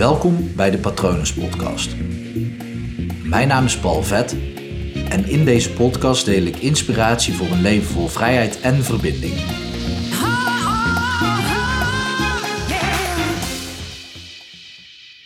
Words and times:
Welkom 0.00 0.54
bij 0.56 0.70
de 0.70 0.78
Patronus 0.78 1.34
Podcast. 1.34 1.96
Mijn 3.24 3.48
naam 3.48 3.64
is 3.64 3.78
Paul 3.78 4.02
Vet 4.02 4.36
en 5.08 5.24
in 5.24 5.44
deze 5.44 5.72
podcast 5.72 6.24
deel 6.24 6.42
ik 6.42 6.56
inspiratie 6.56 7.34
voor 7.34 7.46
een 7.46 7.60
leven 7.60 7.86
vol 7.86 8.06
vrijheid 8.06 8.60
en 8.60 8.74
verbinding. 8.74 9.34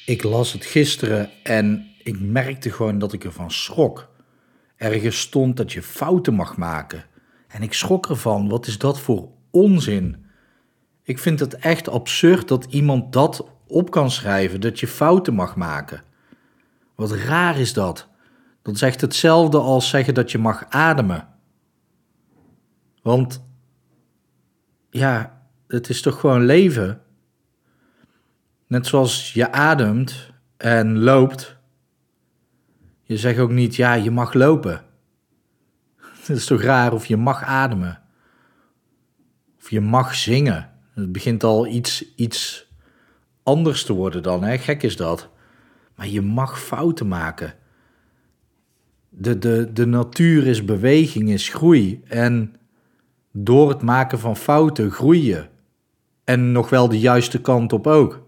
Ik 0.07 0.23
las 0.23 0.53
het 0.53 0.65
gisteren 0.65 1.31
en 1.43 1.87
ik 2.03 2.21
merkte 2.21 2.71
gewoon 2.71 2.99
dat 2.99 3.13
ik 3.13 3.25
ervan 3.25 3.51
schrok. 3.51 4.09
Ergens 4.77 5.21
stond 5.21 5.57
dat 5.57 5.73
je 5.73 5.83
fouten 5.83 6.35
mag 6.35 6.57
maken. 6.57 7.05
En 7.49 7.63
ik 7.63 7.73
schrok 7.73 8.09
ervan, 8.09 8.49
wat 8.49 8.67
is 8.67 8.79
dat 8.79 9.01
voor 9.01 9.29
onzin? 9.51 10.27
Ik 11.03 11.19
vind 11.19 11.41
het 11.41 11.57
echt 11.57 11.89
absurd 11.89 12.49
dat 12.49 12.65
iemand 12.65 13.13
dat 13.13 13.54
op 13.67 13.91
kan 13.91 14.11
schrijven, 14.11 14.61
dat 14.61 14.81
je 14.81 14.87
fouten 14.87 15.35
mag 15.35 15.57
maken. 15.57 16.03
Wat 16.95 17.13
raar 17.13 17.59
is 17.59 17.73
dat? 17.73 18.09
Dat 18.63 18.83
echt 18.83 19.01
hetzelfde 19.01 19.59
als 19.59 19.89
zeggen 19.89 20.15
dat 20.15 20.31
je 20.31 20.39
mag 20.39 20.65
ademen. 20.69 21.29
Want 23.03 23.45
ja, 24.91 25.43
het 25.67 25.89
is 25.89 26.03
toch 26.03 26.21
gewoon 26.21 26.45
leven. 26.45 27.03
Net 28.67 28.87
zoals 28.87 29.33
je 29.33 29.53
ademt 29.53 30.31
en 30.57 30.99
loopt. 30.99 31.57
Je 33.03 33.17
zegt 33.17 33.39
ook 33.39 33.51
niet, 33.51 33.77
ja, 33.77 33.95
je 33.95 34.11
mag 34.11 34.35
lopen. 34.35 34.85
Het 36.27 36.37
is 36.37 36.47
toch 36.47 36.63
raar 36.63 36.93
of 36.93 37.07
je 37.07 37.17
mag 37.17 37.43
ademen. 37.43 38.03
Of 39.61 39.71
je 39.71 39.81
mag 39.81 40.15
zingen. 40.15 40.71
Het 40.95 41.13
begint 41.13 41.45
al 41.45 41.67
iets, 41.67 42.15
iets 42.15 42.73
anders 43.45 43.85
te 43.85 43.93
worden 43.93 44.23
dan, 44.23 44.45
hè? 44.45 44.59
gek 44.59 44.83
is 44.83 44.97
dat. 44.97 45.29
Maar 45.97 46.09
je 46.09 46.23
mag 46.23 46.61
fouten 46.61 47.09
maken. 47.09 47.55
De, 49.09 49.39
de, 49.39 49.71
de 49.73 49.87
natuur 49.87 50.47
is 50.47 50.65
beweging, 50.65 51.31
is 51.31 51.49
groei. 51.49 52.03
En 52.05 52.55
door 53.33 53.69
het 53.69 53.83
maken 53.83 54.19
van 54.19 54.37
fouten 54.37 54.91
groei 54.91 55.27
je. 55.27 55.45
En 56.25 56.53
nog 56.53 56.71
wel 56.71 56.89
de 56.89 56.99
juiste 56.99 57.41
kant 57.41 57.73
op 57.73 57.87
ook. 57.87 58.23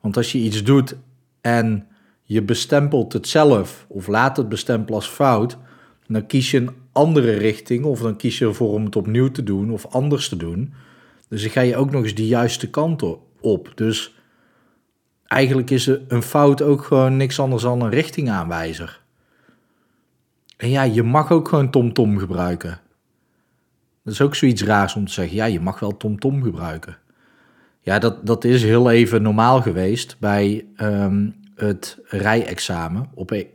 Want 0.00 0.16
als 0.16 0.32
je 0.32 0.38
iets 0.38 0.62
doet 0.62 0.96
en 1.40 1.86
je 2.22 2.42
bestempelt 2.42 3.12
het 3.12 3.28
zelf, 3.28 3.86
of 3.88 4.06
laat 4.06 4.36
het 4.36 4.48
bestempelen 4.48 4.94
als 4.94 5.08
fout, 5.08 5.58
dan 6.06 6.26
kies 6.26 6.50
je 6.50 6.58
een 6.58 6.70
andere 6.92 7.32
richting, 7.32 7.84
of 7.84 8.00
dan 8.00 8.16
kies 8.16 8.38
je 8.38 8.44
ervoor 8.44 8.72
om 8.72 8.84
het 8.84 8.96
opnieuw 8.96 9.30
te 9.30 9.42
doen 9.42 9.70
of 9.70 9.86
anders 9.86 10.28
te 10.28 10.36
doen. 10.36 10.72
Dus 11.28 11.42
dan 11.42 11.50
ga 11.50 11.60
je 11.60 11.76
ook 11.76 11.90
nog 11.90 12.02
eens 12.02 12.14
die 12.14 12.26
juiste 12.26 12.70
kant 12.70 13.02
op. 13.40 13.72
Dus 13.74 14.14
eigenlijk 15.32 15.70
is 15.70 15.86
een 15.86 16.22
fout 16.22 16.62
ook 16.62 16.84
gewoon 16.84 17.16
niks 17.16 17.40
anders 17.40 17.62
dan 17.62 17.80
een 17.80 17.90
richtingaanwijzer. 17.90 19.00
En 20.56 20.68
ja, 20.68 20.82
je 20.82 21.02
mag 21.02 21.30
ook 21.30 21.48
gewoon 21.48 21.70
TomTom 21.70 21.92
-tom 21.92 22.18
gebruiken. 22.18 22.80
Dat 24.04 24.12
is 24.12 24.20
ook 24.20 24.34
zoiets 24.34 24.62
raars 24.62 24.94
om 24.94 25.06
te 25.06 25.12
zeggen. 25.12 25.36
Ja, 25.36 25.44
je 25.44 25.60
mag 25.60 25.78
wel 25.78 25.96
TomTom 25.96 26.18
-tom 26.18 26.42
gebruiken. 26.42 26.98
Ja, 27.80 27.98
dat, 27.98 28.26
dat 28.26 28.44
is 28.44 28.62
heel 28.62 28.90
even 28.90 29.22
normaal 29.22 29.62
geweest 29.62 30.16
bij 30.18 30.66
um, 30.76 31.34
het 31.54 31.98
rijexamen. 32.04 33.08
Op 33.14 33.30
een, 33.30 33.46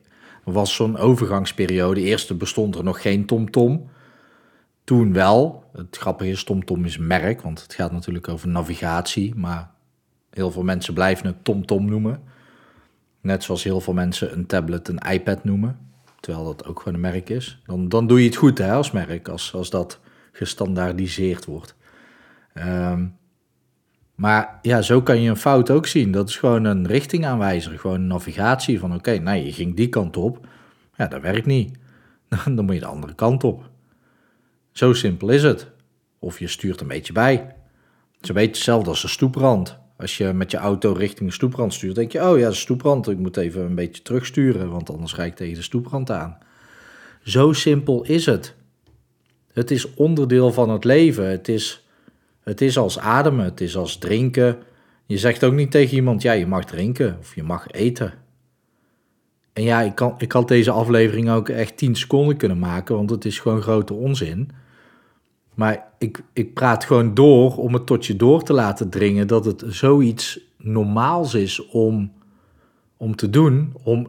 was 0.44 0.76
zo'n 0.76 0.98
overgangsperiode. 0.98 2.02
Eerst 2.02 2.38
bestond 2.38 2.76
er 2.76 2.84
nog 2.84 3.02
geen 3.02 3.26
TomTom. 3.26 3.78
-tom. 3.78 3.90
Toen 4.88 5.14
wel. 5.14 5.64
Het 5.74 5.98
grappige 5.98 6.30
is, 6.30 6.44
TomTom 6.44 6.86
is 6.86 6.98
merk, 6.98 7.42
want 7.42 7.62
het 7.62 7.74
gaat 7.74 7.92
natuurlijk 7.92 8.28
over 8.28 8.48
navigatie. 8.48 9.36
Maar 9.36 9.72
heel 10.38 10.52
veel 10.52 10.64
mensen 10.64 10.94
blijven 10.94 11.26
het 11.26 11.44
TomTom 11.44 11.66
-tom 11.66 11.90
noemen. 11.90 12.24
Net 13.22 13.44
zoals 13.44 13.64
heel 13.64 13.82
veel 13.82 13.94
mensen 13.94 14.34
een 14.34 14.46
tablet 14.46 14.88
een 14.88 15.12
iPad 15.12 15.44
noemen. 15.44 15.80
Terwijl 16.20 16.46
dat 16.46 16.66
ook 16.66 16.78
gewoon 16.78 16.94
een 16.94 17.12
merk 17.12 17.30
is. 17.30 17.62
Dan, 17.66 17.90
dan 17.90 18.08
doe 18.08 18.20
je 18.20 18.26
het 18.26 18.36
goed 18.36 18.58
hè, 18.58 18.72
als 18.72 18.92
merk, 18.92 19.28
als, 19.28 19.54
als 19.54 19.70
dat 19.70 20.00
gestandaardiseerd 20.32 21.46
wordt. 21.46 21.76
Um, 22.54 23.18
maar 24.16 24.60
ja, 24.62 24.82
zo 24.82 25.02
kan 25.02 25.22
je 25.22 25.30
een 25.30 25.38
fout 25.38 25.70
ook 25.70 25.88
zien. 25.88 26.12
Dat 26.12 26.30
is 26.30 26.38
gewoon 26.38 26.64
een 26.64 26.88
richtingaanwijzer, 26.88 27.80
gewoon 27.80 27.96
een 27.96 28.08
navigatie 28.08 28.80
van 28.80 28.94
oké, 28.94 29.18
nou 29.18 29.38
je 29.38 29.54
ging 29.54 29.76
die 29.76 29.90
kant 29.90 30.18
op. 30.18 30.48
Ja, 30.96 31.08
dat 31.08 31.22
werkt 31.22 31.46
niet. 31.46 31.78
Dan 32.56 32.66
moet 32.66 32.74
je 32.74 32.80
de 32.80 32.86
andere 32.86 33.16
kant 33.16 33.44
op. 33.44 33.70
Zo 34.72 34.94
simpel 34.94 35.30
is 35.30 35.44
het. 35.44 35.72
Of 36.20 36.40
je 36.40 36.48
stuurt 36.48 36.82
een 36.82 36.88
beetje 36.88 37.14
bij. 37.14 37.34
Het 37.34 38.22
is 38.22 38.30
een 38.30 38.36
beetje 38.36 38.52
hetzelfde 38.52 38.90
als 38.90 39.04
een 39.04 39.10
stoeprand. 39.10 39.80
Als 39.98 40.18
je 40.18 40.34
met 40.34 40.52
je 40.52 40.58
auto 40.58 40.92
richting 40.92 41.30
een 41.30 41.36
stoeprand 41.36 41.74
stuurt, 41.74 41.96
denk 41.96 42.12
je, 42.12 42.30
oh 42.30 42.40
ja, 42.40 42.50
de 42.50 42.56
stoeprand, 42.56 43.10
ik 43.10 43.18
moet 43.18 43.38
even 43.38 43.62
een 43.62 43.76
beetje 43.76 44.02
terugsturen, 44.02 44.70
want 44.70 44.90
anders 44.90 45.14
ga 45.14 45.24
ik 45.24 45.36
tegen 45.36 45.56
de 45.56 45.62
stoeprand 45.62 46.12
aan. 46.12 46.38
Zo 47.24 47.54
simpel 47.54 48.04
is 48.04 48.26
het. 48.26 48.56
Het 49.54 49.72
is 49.72 49.94
onderdeel 49.94 50.52
van 50.52 50.70
het 50.70 50.84
leven. 50.84 51.30
Het 51.30 51.48
is 51.48 51.88
het 52.48 52.62
is 52.62 52.78
als 52.78 53.00
ademen, 53.00 53.46
het 53.46 53.62
is 53.62 53.78
als 53.78 53.98
drinken. 53.98 54.58
Je 55.06 55.18
zegt 55.18 55.44
ook 55.44 55.54
niet 55.54 55.72
tegen 55.72 55.96
iemand, 55.96 56.22
ja, 56.22 56.32
je 56.32 56.48
mag 56.48 56.66
drinken 56.66 57.18
of 57.20 57.36
je 57.36 57.44
mag 57.44 57.72
eten. 57.72 58.14
En 59.54 59.64
ja, 59.64 59.82
ik, 59.82 59.96
kan, 59.96 60.16
ik 60.18 60.32
had 60.32 60.48
deze 60.48 60.72
aflevering 60.72 61.30
ook 61.30 61.50
echt 61.50 61.78
10 61.78 61.96
seconden 61.96 62.38
kunnen 62.38 62.60
maken, 62.60 62.96
want 62.96 63.10
het 63.10 63.26
is 63.26 63.40
gewoon 63.40 63.62
grote 63.62 63.94
onzin. 63.94 64.52
Maar 65.58 65.88
ik, 65.98 66.24
ik 66.34 66.54
praat 66.54 66.84
gewoon 66.84 67.14
door 67.14 67.58
om 67.58 67.74
het 67.74 67.86
tot 67.86 68.06
je 68.06 68.16
door 68.16 68.44
te 68.44 68.54
laten 68.54 68.90
dringen 68.90 69.28
dat 69.28 69.46
het 69.46 69.64
zoiets 69.68 70.40
normaals 70.58 71.34
is 71.34 71.68
om, 71.68 72.12
om 72.98 73.16
te 73.16 73.30
doen. 73.30 73.74
Om 73.84 74.08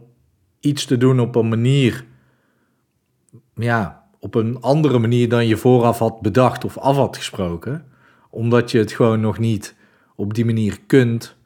iets 0.60 0.84
te 0.84 0.96
doen 0.96 1.20
op 1.20 1.34
een 1.34 1.48
manier, 1.48 2.04
ja, 3.54 4.08
op 4.20 4.34
een 4.34 4.60
andere 4.60 4.98
manier 4.98 5.28
dan 5.28 5.46
je 5.46 5.56
vooraf 5.56 5.98
had 5.98 6.20
bedacht 6.20 6.64
of 6.64 6.78
af 6.78 6.96
had 6.96 7.16
gesproken 7.16 7.86
omdat 8.30 8.70
je 8.70 8.78
het 8.78 8.92
gewoon 8.92 9.20
nog 9.20 9.38
niet 9.38 9.74
op 10.14 10.34
die 10.34 10.44
manier 10.44 10.80
kunt. 10.86 11.36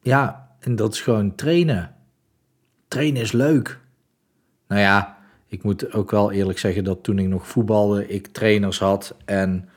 Ja, 0.00 0.50
en 0.60 0.76
dat 0.76 0.92
is 0.92 1.00
gewoon 1.00 1.34
trainen. 1.34 1.94
Trainen 2.88 3.22
is 3.22 3.32
leuk. 3.32 3.80
Nou 4.68 4.80
ja, 4.80 5.18
ik 5.52 5.62
moet 5.62 5.92
ook 5.92 6.10
wel 6.10 6.32
eerlijk 6.32 6.58
zeggen 6.58 6.84
dat 6.84 7.02
toen 7.02 7.18
ik 7.18 7.28
nog 7.28 7.48
voetbalde, 7.48 8.08
ik 8.08 8.26
trainers 8.26 8.78
had. 8.78 9.14
En 9.24 9.68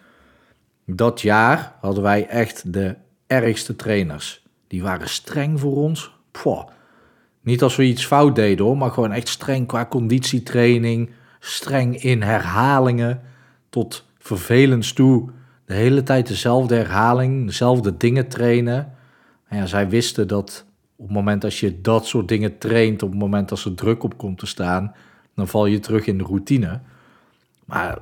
dat 0.85 1.21
jaar 1.21 1.75
hadden 1.81 2.03
wij 2.03 2.27
echt 2.27 2.73
de 2.73 2.95
ergste 3.27 3.75
trainers. 3.75 4.45
Die 4.67 4.83
waren 4.83 5.09
streng 5.09 5.59
voor 5.59 5.75
ons. 5.75 6.11
Poh. 6.31 6.67
Niet 7.41 7.63
als 7.63 7.75
we 7.75 7.83
iets 7.83 8.05
fout 8.05 8.35
deden 8.35 8.65
hoor, 8.65 8.77
maar 8.77 8.91
gewoon 8.91 9.11
echt 9.11 9.27
streng 9.27 9.67
qua 9.67 9.85
conditietraining. 9.85 11.09
Streng 11.39 12.03
in 12.03 12.21
herhalingen. 12.21 13.21
Tot 13.69 14.05
vervelend 14.17 14.95
toe 14.95 15.29
de 15.65 15.73
hele 15.73 16.03
tijd 16.03 16.27
dezelfde 16.27 16.75
herhaling, 16.75 17.45
dezelfde 17.45 17.97
dingen 17.97 18.27
trainen. 18.27 18.93
En 19.47 19.57
ja, 19.57 19.65
zij 19.65 19.89
wisten 19.89 20.27
dat 20.27 20.65
op 20.95 21.05
het 21.05 21.15
moment 21.15 21.43
als 21.43 21.59
je 21.59 21.81
dat 21.81 22.05
soort 22.05 22.27
dingen 22.27 22.57
traint, 22.57 23.03
op 23.03 23.09
het 23.09 23.19
moment 23.19 23.51
als 23.51 23.65
er 23.65 23.75
druk 23.75 24.03
op 24.03 24.17
komt 24.17 24.39
te 24.39 24.45
staan, 24.45 24.93
dan 25.35 25.47
val 25.47 25.65
je 25.65 25.79
terug 25.79 26.05
in 26.05 26.17
de 26.17 26.23
routine. 26.23 26.81
Maar 27.65 27.99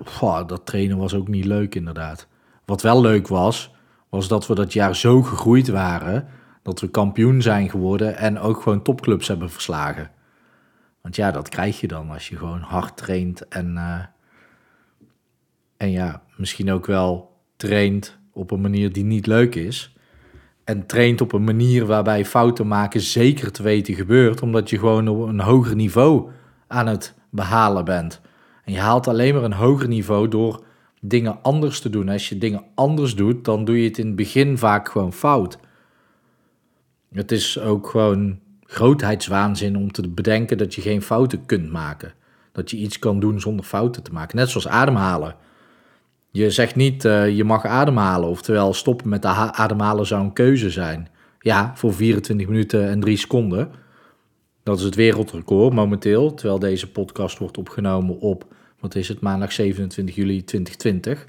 dat 0.48 0.66
trainen 0.66 0.98
was 0.98 1.14
ook 1.14 1.28
niet 1.28 1.46
leuk 1.46 1.76
inderdaad. 1.76 2.28
Wat 2.66 2.82
wel 2.82 3.02
leuk 3.02 3.28
was, 3.28 3.72
was 4.10 4.28
dat 4.28 4.48
we 4.48 4.56
dat 4.56 4.74
jaar 4.74 4.96
zo 4.96 5.22
gegroeid 5.22 5.68
waren, 5.68 6.28
dat 6.62 6.80
we 6.80 6.90
kampioen 6.90 7.42
zijn 7.42 7.70
geworden 7.70 8.18
en 8.18 8.40
ook 8.40 8.62
gewoon 8.62 8.82
topclubs 8.82 9.28
hebben 9.28 9.50
verslagen. 9.50 10.12
Want 11.02 11.16
ja, 11.16 11.32
dat 11.32 11.50
krijg 11.50 11.80
je 11.80 11.88
dan 11.88 12.10
als 12.10 12.30
je 12.30 12.38
gewoon 12.38 12.62
hard 12.62 12.98
traint 12.98 13.48
en, 13.48 13.74
uh, 13.76 14.00
en 15.78 15.92
ja, 15.92 16.24
misschien 16.38 16.72
ook 16.72 16.86
wel 16.86 17.38
traint 17.56 18.18
op 18.34 18.52
een 18.52 18.62
manier 18.62 18.94
die 18.94 19.04
niet 19.04 19.28
leuk 19.28 19.56
is. 19.56 19.96
En 20.64 20.86
traint 20.86 21.22
op 21.22 21.34
een 21.34 21.44
manier 21.44 21.86
waarbij 21.86 22.26
fouten 22.26 22.68
maken 22.68 23.02
zeker 23.02 23.52
te 23.52 23.64
weten 23.64 23.94
gebeurt, 23.94 24.42
omdat 24.42 24.70
je 24.70 24.80
gewoon 24.80 25.08
op 25.08 25.28
een 25.28 25.40
hoger 25.40 25.76
niveau 25.76 26.30
aan 26.68 26.88
het 26.88 27.16
behalen 27.34 27.86
bent. 27.86 28.22
En 28.64 28.74
je 28.74 28.80
haalt 28.80 29.08
alleen 29.08 29.34
maar 29.34 29.44
een 29.44 29.54
hoger 29.54 29.88
niveau 29.88 30.28
door 30.28 30.64
dingen 31.02 31.40
anders 31.42 31.80
te 31.80 31.90
doen. 31.90 32.10
Als 32.10 32.30
je 32.30 32.38
dingen 32.38 32.64
anders 32.76 33.16
doet, 33.16 33.46
dan 33.46 33.66
doe 33.66 33.82
je 33.82 33.88
het 33.88 33.98
in 33.98 34.08
het 34.08 34.16
begin 34.16 34.58
vaak 34.58 34.90
gewoon 34.90 35.14
fout. 35.14 35.58
Het 37.14 37.32
is 37.32 37.60
ook 37.60 37.90
gewoon 37.90 38.40
grootheidswaanzin 38.62 39.78
om 39.78 39.92
te 39.92 40.10
bedenken 40.10 40.58
dat 40.58 40.76
je 40.76 40.82
geen 40.82 41.02
fouten 41.02 41.46
kunt 41.46 41.72
maken. 41.72 42.14
Dat 42.52 42.72
je 42.72 42.78
iets 42.78 43.00
kan 43.00 43.20
doen 43.20 43.40
zonder 43.40 43.66
fouten 43.66 44.04
te 44.04 44.12
maken. 44.12 44.38
Net 44.38 44.50
zoals 44.50 44.68
ademhalen. 44.68 45.36
Je 46.32 46.50
zegt 46.50 46.76
niet 46.76 47.06
uh, 47.06 47.36
je 47.36 47.44
mag 47.44 47.66
ademhalen, 47.66 48.30
oftewel 48.30 48.74
stoppen 48.74 49.10
met 49.10 49.26
ademhalen 49.26 50.06
zou 50.06 50.24
een 50.24 50.34
keuze 50.34 50.70
zijn. 50.70 51.08
Ja, 51.40 51.72
voor 51.76 51.94
24 51.94 52.48
minuten 52.48 52.90
en 52.90 53.00
3 53.00 53.18
seconden. 53.18 53.72
Dat 54.64 54.78
is 54.78 54.84
het 54.84 54.96
wereldrecord 54.96 55.74
momenteel, 55.74 56.34
terwijl 56.34 56.60
deze 56.60 56.92
podcast 56.92 57.38
wordt 57.38 57.58
opgenomen 57.58 58.20
op, 58.20 58.46
wat 58.80 58.96
is 58.96 59.08
het, 59.08 59.20
maandag 59.20 59.52
27 59.52 60.16
juli 60.16 60.44
2020. 60.44 61.28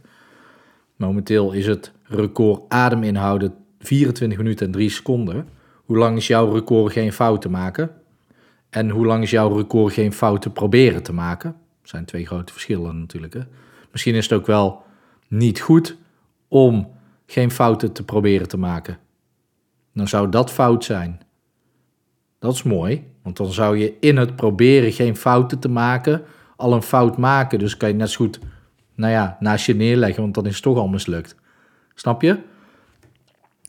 Momenteel 0.96 1.52
is 1.52 1.66
het 1.66 1.92
record 2.02 2.62
ademinhouden 2.68 3.54
24 3.78 4.38
minuten 4.38 4.66
en 4.66 4.72
3 4.72 4.90
seconden. 4.90 5.48
hoe 5.84 5.96
lang 5.96 6.16
is 6.16 6.26
jouw 6.26 6.52
record 6.52 6.92
geen 6.92 7.12
fouten 7.12 7.50
maken? 7.50 7.90
En 8.70 8.90
hoe 8.90 9.06
lang 9.06 9.22
is 9.22 9.30
jouw 9.30 9.56
record 9.56 9.92
geen 9.92 10.12
fouten 10.12 10.52
proberen 10.52 11.02
te 11.02 11.12
maken? 11.12 11.56
Dat 11.80 11.90
zijn 11.90 12.04
twee 12.04 12.26
grote 12.26 12.52
verschillen 12.52 12.98
natuurlijk. 12.98 13.34
Hè? 13.34 13.40
Misschien 13.92 14.14
is 14.14 14.28
het 14.28 14.38
ook 14.38 14.46
wel 14.46 14.82
niet 15.28 15.60
goed 15.60 15.96
om 16.48 16.92
geen 17.26 17.50
fouten 17.50 17.92
te 17.92 18.04
proberen 18.04 18.48
te 18.48 18.56
maken. 18.56 18.98
Dan 19.92 20.08
zou 20.08 20.28
dat 20.28 20.50
fout 20.50 20.84
zijn. 20.84 21.20
Dat 22.44 22.54
is 22.54 22.62
mooi, 22.62 23.04
want 23.22 23.36
dan 23.36 23.52
zou 23.52 23.78
je 23.78 23.96
in 24.00 24.16
het 24.16 24.36
proberen 24.36 24.92
geen 24.92 25.16
fouten 25.16 25.58
te 25.58 25.68
maken 25.68 26.22
al 26.56 26.72
een 26.72 26.82
fout 26.82 27.16
maken. 27.16 27.58
Dus 27.58 27.76
kan 27.76 27.88
je 27.88 27.94
net 27.94 28.10
zo 28.10 28.16
goed, 28.16 28.38
nou 28.94 29.12
ja, 29.12 29.36
naast 29.40 29.66
je 29.66 29.74
neerleggen, 29.74 30.22
want 30.22 30.34
dan 30.34 30.46
is 30.46 30.54
het 30.54 30.62
toch 30.62 30.78
al 30.78 30.88
mislukt. 30.88 31.36
Snap 31.94 32.22
je? 32.22 32.38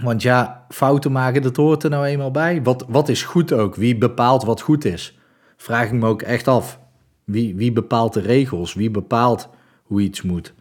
Want 0.03 0.21
ja, 0.21 0.65
fouten 0.69 1.11
maken, 1.11 1.41
dat 1.41 1.55
hoort 1.55 1.83
er 1.83 1.89
nou 1.89 2.05
eenmaal 2.05 2.31
bij. 2.31 2.63
Wat, 2.63 2.85
wat 2.87 3.09
is 3.09 3.23
goed 3.23 3.53
ook? 3.53 3.75
Wie 3.75 3.97
bepaalt 3.97 4.43
wat 4.43 4.61
goed 4.61 4.85
is? 4.85 5.17
Vraag 5.57 5.85
ik 5.85 5.91
me 5.91 6.07
ook 6.07 6.21
echt 6.21 6.47
af. 6.47 6.79
Wie, 7.23 7.55
wie 7.55 7.71
bepaalt 7.71 8.13
de 8.13 8.21
regels? 8.21 8.73
Wie 8.73 8.91
bepaalt 8.91 9.49
hoe 9.83 10.01
iets 10.01 10.21
moet? 10.21 10.53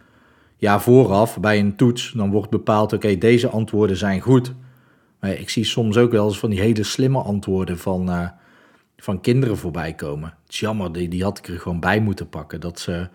Ja, 0.57 0.81
vooraf 0.81 1.41
bij 1.41 1.59
een 1.59 1.77
toets, 1.77 2.13
dan 2.13 2.31
wordt 2.31 2.51
bepaald, 2.51 2.93
oké, 2.93 3.19
deze 3.19 3.49
antwoorden 3.49 3.97
zijn 3.97 4.21
goed. 4.21 4.55
Maar 5.25 5.33
ik 5.33 5.51
zie 5.51 5.65
soms 5.65 5.97
ook 5.97 6.11
wel 6.11 6.27
eens 6.27 6.39
van 6.39 6.51
die 6.51 6.61
hele 6.61 6.83
slimme 6.83 7.23
antwoorden 7.23 7.79
van, 7.79 8.11
uh, 8.11 8.29
van 8.97 9.21
kinderen 9.21 9.57
voorbij 9.57 9.95
komen. 9.95 10.35
Het 10.45 10.53
is 10.53 10.61
jammer, 10.61 10.93
die, 10.93 11.09
die 11.09 11.23
had 11.23 11.39
ik 11.39 11.49
er 11.49 11.61
gewoon 11.61 11.81
bij 11.81 12.01
moeten 12.01 12.29
pakken. 12.29 12.61
Dat 12.61 12.79
ze, 12.79 13.09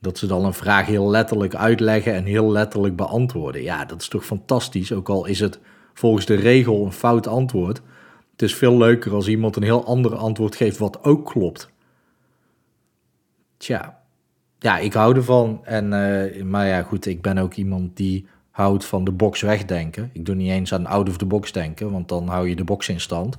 dat 0.00 0.18
ze 0.18 0.26
dan 0.26 0.44
een 0.44 0.54
vraag 0.54 0.86
heel 0.86 1.10
letterlijk 1.10 1.54
uitleggen 1.54 2.14
en 2.14 2.24
heel 2.24 2.50
letterlijk 2.50 2.96
beantwoorden. 2.96 3.62
Ja, 3.62 3.84
dat 3.84 4.00
is 4.00 4.08
toch 4.08 4.24
fantastisch, 4.24 4.92
ook 4.92 5.08
al 5.08 5.26
is 5.26 5.40
het 5.40 5.60
volgens 5.94 6.26
de 6.26 6.34
regel 6.34 6.84
een 6.84 6.92
fout 6.92 7.26
antwoord. 7.26 7.80
Het 8.32 8.42
is 8.42 8.54
veel 8.54 8.76
leuker 8.76 9.12
als 9.12 9.28
iemand 9.28 9.56
een 9.56 9.62
heel 9.62 9.84
ander 9.84 10.16
antwoord 10.16 10.56
geeft 10.56 10.78
wat 10.78 11.04
ook 11.04 11.26
klopt. 11.26 11.70
Tja, 13.56 14.00
ja, 14.58 14.78
ik 14.78 14.92
hou 14.92 15.16
ervan. 15.16 15.60
En, 15.64 15.84
uh, 15.84 16.42
maar 16.42 16.66
ja, 16.66 16.82
goed, 16.82 17.06
ik 17.06 17.22
ben 17.22 17.38
ook 17.38 17.54
iemand 17.54 17.96
die 17.96 18.26
houdt 18.54 18.84
van 18.84 19.04
de 19.04 19.12
box 19.12 19.40
wegdenken. 19.40 20.10
Ik 20.12 20.26
doe 20.26 20.34
niet 20.34 20.50
eens 20.50 20.74
aan 20.74 20.86
out 20.86 21.08
of 21.08 21.16
the 21.16 21.26
box 21.26 21.52
denken, 21.52 21.90
want 21.90 22.08
dan 22.08 22.28
hou 22.28 22.48
je 22.48 22.56
de 22.56 22.64
box 22.64 22.88
in 22.88 23.00
stand. 23.00 23.38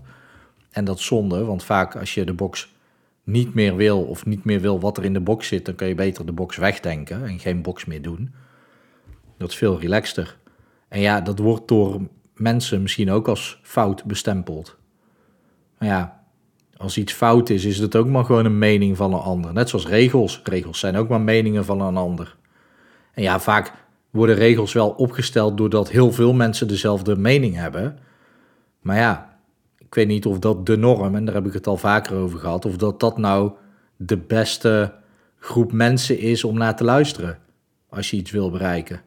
En 0.72 0.86
dat 0.86 0.98
is 0.98 1.06
zonde, 1.06 1.46
want 1.46 1.64
vaak 1.64 1.96
als 1.96 2.14
je 2.14 2.26
de 2.26 2.34
box 2.34 2.74
niet 3.24 3.54
meer 3.54 3.76
wil 3.76 4.04
of 4.04 4.26
niet 4.26 4.44
meer 4.44 4.62
wil 4.62 4.80
wat 4.80 4.98
er 4.98 5.04
in 5.06 5.14
de 5.14 5.20
box 5.20 5.48
zit, 5.48 5.66
dan 5.66 5.76
kan 5.76 5.88
je 5.88 5.96
beter 5.96 6.26
de 6.26 6.32
box 6.32 6.58
wegdenken 6.58 7.26
en 7.26 7.40
geen 7.40 7.62
box 7.62 7.86
meer 7.86 8.02
doen. 8.02 8.34
Dat 9.38 9.50
is 9.50 9.56
veel 9.56 9.80
relaxter. 9.80 10.38
En 10.88 11.00
ja, 11.00 11.22
dat 11.22 11.40
wordt 11.40 11.68
door 11.68 12.02
mensen 12.34 12.82
misschien 12.82 13.12
ook 13.12 13.28
als 13.28 13.60
fout 13.64 14.04
bestempeld. 14.04 14.78
Maar 15.78 15.90
ja, 15.90 16.24
als 16.78 16.98
iets 16.98 17.14
fout 17.14 17.50
is, 17.50 17.66
is 17.66 17.78
het 17.78 17.96
ook 17.96 18.08
maar 18.08 18.26
gewoon 18.26 18.46
een 18.46 18.58
mening 18.58 18.98
van 18.98 19.14
een 19.14 19.20
ander. 19.20 19.54
Net 19.54 19.70
zoals 19.70 19.88
regels. 19.88 20.42
Regels 20.44 20.80
zijn 20.80 20.96
ook 20.96 21.08
maar 21.08 21.22
meningen 21.22 21.66
van 21.66 21.82
een 21.82 21.98
ander. 21.98 22.36
En 23.14 23.24
ja, 23.24 23.40
vaak 23.40 23.85
worden 24.16 24.36
regels 24.36 24.74
wel 24.74 24.90
opgesteld 24.90 25.58
doordat 25.58 25.90
heel 25.90 26.12
veel 26.12 26.34
mensen 26.34 26.68
dezelfde 26.68 27.16
mening 27.16 27.56
hebben. 27.56 27.98
Maar 28.82 28.98
ja, 28.98 29.38
ik 29.78 29.96
weet 29.96 30.08
niet 30.08 30.26
of 30.26 30.40
dat 30.40 30.66
de 30.66 30.78
norm, 30.78 31.16
en 31.16 31.26
daar 31.26 31.36
heb 31.36 31.46
ik 31.46 31.54
het 31.54 31.68
al 31.68 31.78
vaker 31.78 32.16
over 32.16 32.40
gehad, 32.40 32.66
of 32.66 32.78
dat 32.78 33.00
dat 33.00 33.18
nou 33.18 33.52
de 33.96 34.18
beste 34.18 34.94
groep 35.40 35.72
mensen 35.72 36.20
is 36.20 36.44
om 36.44 36.58
naar 36.58 36.76
te 36.76 36.84
luisteren 36.84 37.38
als 37.90 38.10
je 38.10 38.18
iets 38.18 38.32
wil 38.32 38.52
bereiken. 38.52 39.02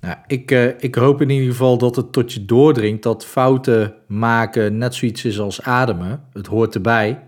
Nou, 0.00 0.16
ik, 0.26 0.50
uh, 0.50 0.64
ik 0.78 0.94
hoop 0.94 1.20
in 1.20 1.30
ieder 1.30 1.50
geval 1.50 1.78
dat 1.78 1.96
het 1.96 2.12
tot 2.12 2.32
je 2.32 2.44
doordringt 2.44 3.02
dat 3.02 3.24
fouten 3.24 3.94
maken 4.06 4.78
net 4.78 4.94
zoiets 4.94 5.24
is 5.24 5.40
als 5.40 5.62
ademen. 5.62 6.24
Het 6.32 6.46
hoort 6.46 6.74
erbij. 6.74 7.22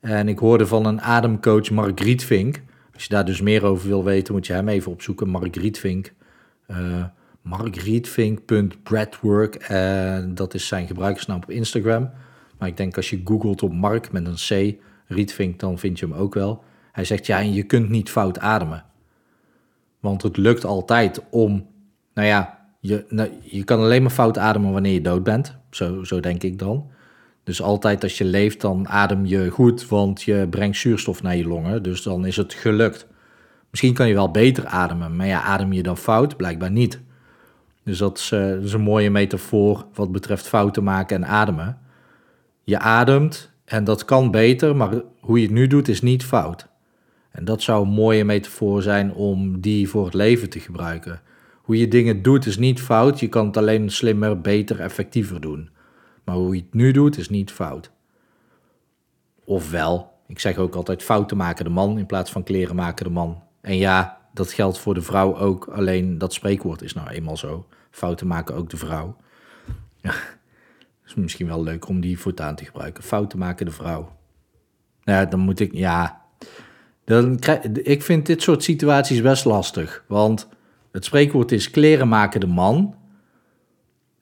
En 0.00 0.28
ik 0.28 0.38
hoorde 0.38 0.66
van 0.66 0.86
een 0.86 1.00
ademcoach, 1.00 1.70
Mark 1.70 2.00
Rietvink. 2.00 2.62
Als 3.00 3.08
je 3.08 3.14
daar 3.14 3.24
dus 3.24 3.40
meer 3.40 3.64
over 3.64 3.88
wil 3.88 4.04
weten, 4.04 4.34
moet 4.34 4.46
je 4.46 4.52
hem 4.52 4.68
even 4.68 4.92
opzoeken. 4.92 5.28
Mark 5.28 5.56
Rietvink. 5.56 6.12
Uh, 6.70 7.04
markrietvink.breadwork. 7.42 9.54
En 9.54 10.34
dat 10.34 10.54
is 10.54 10.66
zijn 10.66 10.86
gebruikersnaam 10.86 11.36
op 11.36 11.50
Instagram. 11.50 12.10
Maar 12.58 12.68
ik 12.68 12.76
denk 12.76 12.96
als 12.96 13.10
je 13.10 13.20
googelt 13.24 13.62
op 13.62 13.72
Mark 13.72 14.12
met 14.12 14.26
een 14.26 14.34
C, 14.34 14.74
Rietvink, 15.06 15.60
dan 15.60 15.78
vind 15.78 15.98
je 15.98 16.06
hem 16.06 16.14
ook 16.14 16.34
wel. 16.34 16.64
Hij 16.92 17.04
zegt, 17.04 17.26
ja, 17.26 17.38
en 17.38 17.52
je 17.52 17.62
kunt 17.62 17.88
niet 17.88 18.10
fout 18.10 18.38
ademen. 18.38 18.84
Want 20.00 20.22
het 20.22 20.36
lukt 20.36 20.64
altijd 20.64 21.22
om 21.30 21.66
nou 22.14 22.28
ja, 22.28 22.58
je, 22.80 23.04
nou, 23.08 23.30
je 23.42 23.64
kan 23.64 23.78
alleen 23.78 24.02
maar 24.02 24.10
fout 24.10 24.38
ademen 24.38 24.72
wanneer 24.72 24.92
je 24.92 25.00
dood 25.00 25.22
bent. 25.22 25.56
Zo, 25.70 26.04
zo 26.04 26.20
denk 26.20 26.42
ik 26.42 26.58
dan. 26.58 26.90
Dus 27.44 27.62
altijd 27.62 28.02
als 28.02 28.18
je 28.18 28.24
leeft, 28.24 28.60
dan 28.60 28.88
adem 28.88 29.26
je 29.26 29.50
goed, 29.50 29.88
want 29.88 30.22
je 30.22 30.46
brengt 30.50 30.76
zuurstof 30.76 31.22
naar 31.22 31.36
je 31.36 31.46
longen. 31.46 31.82
Dus 31.82 32.02
dan 32.02 32.26
is 32.26 32.36
het 32.36 32.54
gelukt. 32.54 33.06
Misschien 33.70 33.94
kan 33.94 34.08
je 34.08 34.14
wel 34.14 34.30
beter 34.30 34.66
ademen, 34.66 35.16
maar 35.16 35.26
ja, 35.26 35.42
adem 35.42 35.72
je 35.72 35.82
dan 35.82 35.96
fout? 35.96 36.36
Blijkbaar 36.36 36.70
niet. 36.70 37.00
Dus 37.84 37.98
dat 37.98 38.18
is, 38.18 38.30
uh, 38.30 38.48
dat 38.48 38.62
is 38.62 38.72
een 38.72 38.80
mooie 38.80 39.10
metafoor 39.10 39.86
wat 39.94 40.12
betreft 40.12 40.48
fouten 40.48 40.84
maken 40.84 41.16
en 41.16 41.28
ademen. 41.28 41.78
Je 42.64 42.78
ademt 42.78 43.50
en 43.64 43.84
dat 43.84 44.04
kan 44.04 44.30
beter, 44.30 44.76
maar 44.76 45.02
hoe 45.20 45.38
je 45.38 45.44
het 45.44 45.54
nu 45.54 45.66
doet 45.66 45.88
is 45.88 46.02
niet 46.02 46.24
fout. 46.24 46.66
En 47.30 47.44
dat 47.44 47.62
zou 47.62 47.84
een 47.84 47.92
mooie 47.92 48.24
metafoor 48.24 48.82
zijn 48.82 49.12
om 49.12 49.60
die 49.60 49.88
voor 49.88 50.04
het 50.04 50.14
leven 50.14 50.50
te 50.50 50.60
gebruiken. 50.60 51.20
Hoe 51.62 51.78
je 51.78 51.88
dingen 51.88 52.22
doet 52.22 52.46
is 52.46 52.58
niet 52.58 52.80
fout, 52.80 53.20
je 53.20 53.28
kan 53.28 53.46
het 53.46 53.56
alleen 53.56 53.90
slimmer, 53.90 54.40
beter, 54.40 54.80
effectiever 54.80 55.40
doen. 55.40 55.70
Maar 56.24 56.34
hoe 56.34 56.54
je 56.54 56.62
het 56.62 56.74
nu 56.74 56.92
doet 56.92 57.18
is 57.18 57.28
niet 57.28 57.52
fout. 57.52 57.90
Ofwel, 59.44 60.12
ik 60.26 60.38
zeg 60.38 60.56
ook 60.56 60.74
altijd 60.74 61.02
fouten 61.02 61.36
maken 61.36 61.64
de 61.64 61.70
man 61.70 61.98
in 61.98 62.06
plaats 62.06 62.30
van 62.30 62.42
kleren 62.42 62.76
maken 62.76 63.04
de 63.04 63.10
man. 63.10 63.42
En 63.60 63.76
ja, 63.76 64.20
dat 64.32 64.52
geldt 64.52 64.78
voor 64.78 64.94
de 64.94 65.02
vrouw 65.02 65.36
ook, 65.36 65.66
alleen 65.66 66.18
dat 66.18 66.32
spreekwoord 66.32 66.82
is 66.82 66.94
nou 66.94 67.08
eenmaal 67.08 67.36
zo. 67.36 67.66
Fouten 67.90 68.26
maken 68.26 68.54
ook 68.54 68.70
de 68.70 68.76
vrouw. 68.76 69.16
Is 71.06 71.14
misschien 71.14 71.46
wel 71.46 71.62
leuk 71.62 71.88
om 71.88 72.00
die 72.00 72.18
voortaan 72.18 72.54
te 72.54 72.64
gebruiken. 72.64 73.02
Fouten 73.02 73.38
maken 73.38 73.66
de 73.66 73.72
vrouw. 73.72 74.16
Ja, 75.02 75.24
dan 75.24 75.40
moet 75.40 75.60
ik, 75.60 75.74
ja. 75.74 76.20
Dan 77.04 77.38
ik 77.82 78.02
vind 78.02 78.26
dit 78.26 78.42
soort 78.42 78.62
situaties 78.62 79.22
best 79.22 79.44
lastig. 79.44 80.04
Want 80.08 80.48
het 80.92 81.04
spreekwoord 81.04 81.52
is 81.52 81.70
kleren 81.70 82.08
maken 82.08 82.40
de 82.40 82.46
man. 82.46 82.94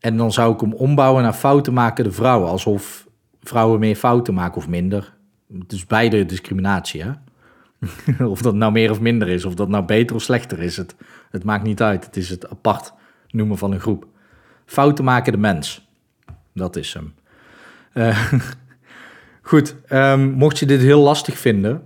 En 0.00 0.16
dan 0.16 0.32
zou 0.32 0.54
ik 0.54 0.60
hem 0.60 0.72
ombouwen 0.72 1.22
naar 1.22 1.32
fouten 1.32 1.72
maken 1.72 2.04
de 2.04 2.12
vrouw. 2.12 2.44
Alsof 2.44 3.06
vrouwen 3.42 3.80
meer 3.80 3.96
fouten 3.96 4.34
maken 4.34 4.56
of 4.56 4.68
minder. 4.68 5.14
Het 5.58 5.72
is 5.72 5.86
beide 5.86 6.26
discriminatie, 6.26 7.02
hè? 7.02 7.12
of 8.34 8.42
dat 8.42 8.54
nou 8.54 8.72
meer 8.72 8.90
of 8.90 9.00
minder 9.00 9.28
is, 9.28 9.44
of 9.44 9.54
dat 9.54 9.68
nou 9.68 9.84
beter 9.84 10.16
of 10.16 10.22
slechter 10.22 10.60
is. 10.60 10.76
Het, 10.76 10.94
het 11.30 11.44
maakt 11.44 11.64
niet 11.64 11.82
uit. 11.82 12.04
Het 12.04 12.16
is 12.16 12.30
het 12.30 12.50
apart 12.50 12.92
noemen 13.28 13.58
van 13.58 13.72
een 13.72 13.80
groep. 13.80 14.06
Fouten 14.66 15.04
maken 15.04 15.32
de 15.32 15.38
mens. 15.38 15.88
Dat 16.54 16.76
is 16.76 16.94
hem. 16.94 17.14
Uh, 17.94 18.32
goed, 19.42 19.76
um, 19.92 20.30
mocht 20.30 20.58
je 20.58 20.66
dit 20.66 20.80
heel 20.80 21.00
lastig 21.00 21.38
vinden, 21.38 21.82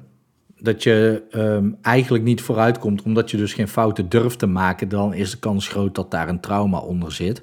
dat 0.58 0.82
je 0.82 1.22
um, 1.34 1.78
eigenlijk 1.82 2.24
niet 2.24 2.40
vooruitkomt 2.40 3.02
omdat 3.02 3.30
je 3.30 3.36
dus 3.36 3.54
geen 3.54 3.68
fouten 3.68 4.08
durft 4.08 4.38
te 4.38 4.46
maken, 4.46 4.88
dan 4.88 5.14
is 5.14 5.30
de 5.30 5.38
kans 5.38 5.68
groot 5.68 5.94
dat 5.94 6.10
daar 6.10 6.28
een 6.28 6.40
trauma 6.40 6.78
onder 6.78 7.12
zit. 7.12 7.42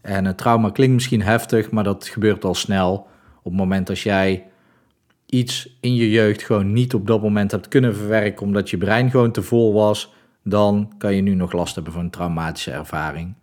En 0.00 0.24
een 0.24 0.34
trauma 0.34 0.70
klinkt 0.70 0.94
misschien 0.94 1.22
heftig, 1.22 1.70
maar 1.70 1.84
dat 1.84 2.06
gebeurt 2.06 2.44
al 2.44 2.54
snel. 2.54 2.92
Op 3.38 3.44
het 3.44 3.60
moment 3.60 3.86
dat 3.86 4.00
jij 4.00 4.46
iets 5.26 5.76
in 5.80 5.94
je 5.94 6.10
jeugd 6.10 6.42
gewoon 6.42 6.72
niet 6.72 6.94
op 6.94 7.06
dat 7.06 7.22
moment 7.22 7.50
hebt 7.50 7.68
kunnen 7.68 7.96
verwerken 7.96 8.46
omdat 8.46 8.70
je 8.70 8.78
brein 8.78 9.10
gewoon 9.10 9.32
te 9.32 9.42
vol 9.42 9.72
was, 9.72 10.12
dan 10.44 10.92
kan 10.98 11.14
je 11.14 11.22
nu 11.22 11.34
nog 11.34 11.52
last 11.52 11.74
hebben 11.74 11.92
van 11.92 12.02
een 12.02 12.10
traumatische 12.10 12.70
ervaring. 12.70 13.34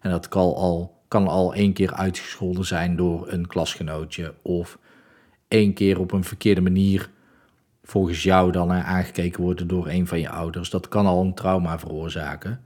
En 0.00 0.10
dat 0.10 0.28
kan 0.28 0.54
al, 0.54 1.02
kan 1.08 1.28
al 1.28 1.54
één 1.54 1.72
keer 1.72 1.94
uitgescholden 1.94 2.64
zijn 2.64 2.96
door 2.96 3.32
een 3.32 3.46
klasgenootje 3.46 4.34
of 4.42 4.78
één 5.48 5.72
keer 5.72 6.00
op 6.00 6.12
een 6.12 6.24
verkeerde 6.24 6.60
manier 6.60 7.10
volgens 7.82 8.22
jou 8.22 8.52
dan 8.52 8.72
aangekeken 8.72 9.42
worden 9.42 9.68
door 9.68 9.88
een 9.88 10.06
van 10.06 10.20
je 10.20 10.28
ouders. 10.28 10.70
Dat 10.70 10.88
kan 10.88 11.06
al 11.06 11.20
een 11.20 11.34
trauma 11.34 11.78
veroorzaken. 11.78 12.60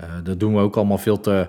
Uh, 0.00 0.06
dat 0.22 0.40
doen 0.40 0.54
we 0.54 0.60
ook 0.60 0.76
allemaal 0.76 0.98
veel 0.98 1.20
te 1.20 1.48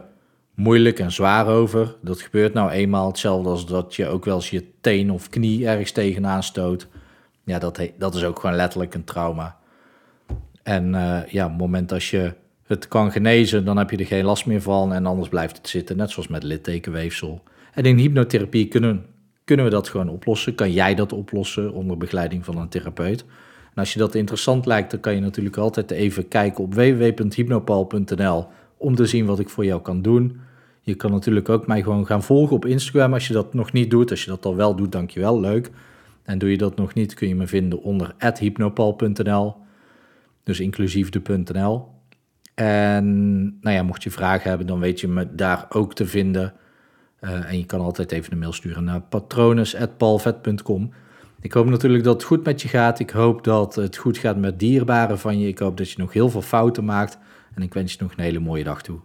moeilijk 0.57 0.99
en 0.99 1.11
zwaar 1.11 1.47
over. 1.47 1.95
Dat 2.01 2.21
gebeurt 2.21 2.53
nou 2.53 2.69
eenmaal 2.69 3.07
hetzelfde 3.07 3.49
als 3.49 3.65
dat 3.65 3.95
je 3.95 4.07
ook 4.07 4.25
wel 4.25 4.35
eens 4.35 4.49
je 4.49 4.65
teen 4.81 5.11
of 5.11 5.29
knie 5.29 5.67
ergens 5.67 5.91
tegenaan 5.91 6.43
stoot. 6.43 6.87
Ja, 7.43 7.59
dat, 7.59 7.81
dat 7.97 8.15
is 8.15 8.23
ook 8.23 8.39
gewoon 8.39 8.55
letterlijk 8.55 8.93
een 8.93 9.03
trauma. 9.03 9.57
En 10.63 10.93
uh, 10.93 11.19
ja, 11.27 11.45
op 11.45 11.57
moment 11.57 11.91
als 11.91 12.09
je 12.09 12.33
het 12.65 12.87
kan 12.87 13.11
genezen, 13.11 13.65
dan 13.65 13.77
heb 13.77 13.89
je 13.89 13.97
er 13.97 14.05
geen 14.05 14.25
last 14.25 14.45
meer 14.45 14.61
van 14.61 14.93
en 14.93 15.05
anders 15.05 15.29
blijft 15.29 15.57
het 15.57 15.69
zitten, 15.69 15.97
net 15.97 16.11
zoals 16.11 16.27
met 16.27 16.43
littekenweefsel. 16.43 17.43
En 17.73 17.83
in 17.83 17.97
hypnotherapie 17.97 18.67
kunnen 18.67 19.05
kunnen 19.47 19.65
we 19.65 19.71
dat 19.71 19.89
gewoon 19.89 20.09
oplossen? 20.09 20.55
Kan 20.55 20.71
jij 20.71 20.95
dat 20.95 21.13
oplossen 21.13 21.73
onder 21.73 21.97
begeleiding 21.97 22.45
van 22.45 22.57
een 22.57 22.69
therapeut? 22.69 23.21
En 23.73 23.83
als 23.83 23.93
je 23.93 23.99
dat 23.99 24.15
interessant 24.15 24.65
lijkt, 24.65 24.91
dan 24.91 24.99
kan 24.99 25.13
je 25.13 25.19
natuurlijk 25.19 25.57
altijd 25.57 25.91
even 25.91 26.27
kijken 26.27 26.63
op 26.63 26.73
www.hypnopal.nl 26.73 28.47
om 28.77 28.95
te 28.95 29.05
zien 29.05 29.25
wat 29.25 29.39
ik 29.39 29.49
voor 29.49 29.65
jou 29.65 29.81
kan 29.81 30.01
doen. 30.01 30.39
Je 30.81 30.95
kan 30.95 31.11
natuurlijk 31.11 31.49
ook 31.49 31.67
mij 31.67 31.83
gewoon 31.83 32.05
gaan 32.05 32.23
volgen 32.23 32.55
op 32.55 32.65
Instagram 32.65 33.13
als 33.13 33.27
je 33.27 33.33
dat 33.33 33.53
nog 33.53 33.71
niet 33.71 33.89
doet. 33.89 34.11
Als 34.11 34.23
je 34.23 34.29
dat 34.29 34.45
al 34.45 34.55
wel 34.55 34.75
doet, 34.75 34.91
dankjewel, 34.91 35.39
leuk. 35.39 35.71
En 36.23 36.37
doe 36.37 36.51
je 36.51 36.57
dat 36.57 36.75
nog 36.75 36.93
niet, 36.93 37.13
kun 37.13 37.27
je 37.27 37.35
me 37.35 37.47
vinden 37.47 37.81
onder 37.81 38.15
hypnopal.nl. 38.39 39.55
Dus 40.43 40.59
inclusief 40.59 41.09
de.nl. 41.09 41.87
En 42.53 43.43
nou 43.61 43.75
ja, 43.75 43.83
mocht 43.83 44.03
je 44.03 44.11
vragen 44.11 44.49
hebben, 44.49 44.67
dan 44.67 44.79
weet 44.79 44.99
je 44.99 45.07
me 45.07 45.35
daar 45.35 45.65
ook 45.69 45.93
te 45.93 46.05
vinden. 46.05 46.53
Uh, 47.21 47.49
en 47.49 47.57
je 47.57 47.65
kan 47.65 47.79
altijd 47.79 48.11
even 48.11 48.31
een 48.31 48.39
mail 48.39 48.53
sturen 48.53 48.83
naar 48.83 49.01
patrones.palvet.com. 49.01 50.91
Ik 51.41 51.53
hoop 51.53 51.69
natuurlijk 51.69 52.03
dat 52.03 52.13
het 52.13 52.23
goed 52.23 52.43
met 52.43 52.61
je 52.61 52.67
gaat. 52.67 52.99
Ik 52.99 53.09
hoop 53.09 53.43
dat 53.43 53.75
het 53.75 53.97
goed 53.97 54.17
gaat 54.17 54.37
met 54.37 54.59
dierbaren 54.59 55.19
van 55.19 55.39
je. 55.39 55.47
Ik 55.47 55.59
hoop 55.59 55.77
dat 55.77 55.91
je 55.91 55.99
nog 55.99 56.13
heel 56.13 56.29
veel 56.29 56.41
fouten 56.41 56.85
maakt. 56.85 57.17
En 57.57 57.63
ik 57.63 57.73
wens 57.73 57.93
je 57.93 57.97
nog 58.01 58.11
een 58.11 58.23
hele 58.23 58.39
mooie 58.39 58.63
dag 58.63 58.81
toe. 58.81 58.99